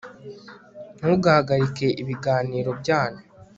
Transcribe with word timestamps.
ntugahagarike 0.99 1.87
ibiganiro 2.01 2.69
byacu 2.81 3.23